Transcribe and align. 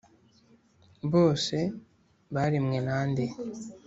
bose 1.11 1.57
baremwe 2.33 2.77
na 2.87 2.97
nde? 3.09 3.25